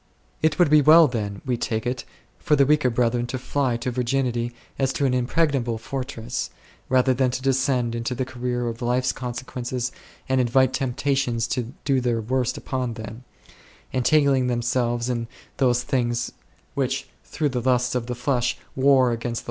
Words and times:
It 0.41 0.57
would 0.57 0.71
be 0.71 0.81
well 0.81 1.07
then, 1.07 1.43
we 1.45 1.57
take 1.57 1.85
lit, 1.85 2.05
for 2.39 2.55
the 2.55 2.65
weaker 2.65 2.89
brethren 2.89 3.27
to 3.27 3.37
fly 3.37 3.77
to 3.77 3.91
virginity 3.91 4.51
as 4.79 4.89
into 4.93 5.05
an 5.05 5.13
impregnable 5.13 5.77
fortress, 5.77 6.49
rather 6.89 7.13
than 7.13 7.29
to 7.29 7.39
de 7.39 7.53
scend 7.53 7.93
into 7.93 8.15
the 8.15 8.25
career 8.25 8.67
of 8.67 8.81
life's 8.81 9.11
consequences 9.11 9.91
and 10.27 10.41
invite 10.41 10.73
temptations 10.73 11.45
to 11.49 11.75
do 11.85 12.01
their 12.01 12.19
worst 12.19 12.57
upon 12.57 12.95
them, 12.95 13.25
•entangling 13.93 14.47
themselves 14.47 15.07
in 15.07 15.27
those 15.57 15.83
things 15.83 16.31
which 16.73 17.07
through 17.23 17.49
the 17.49 17.61
lusts 17.61 17.93
of 17.93 18.07
the 18.07 18.15
flesh 18.15 18.57
war 18.75 19.11
against 19.11 19.39
the 19.39 19.39